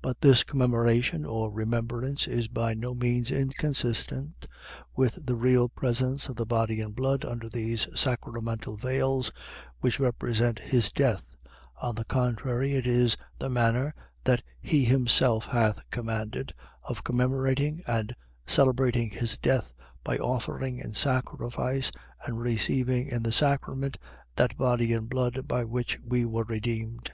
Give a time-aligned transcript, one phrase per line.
[0.00, 4.46] But this commemoration, or remembrance, is by no means inconsistent
[4.94, 9.30] with the real presence of his body and blood, under these sacramental veils,
[9.80, 11.26] which represent his death;
[11.82, 13.94] on the contrary, it is the manner
[14.24, 16.52] that he himself hath commanded,
[16.82, 18.16] of commemorating and
[18.46, 21.92] celebrating his death, by offering in sacrifice,
[22.24, 23.98] and receiving in the sacrament,
[24.36, 27.12] that body and blood by which we were redeemed.